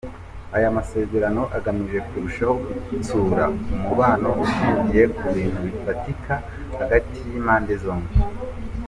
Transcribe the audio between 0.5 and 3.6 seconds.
Aya masezerano agamije kurushaho gutsura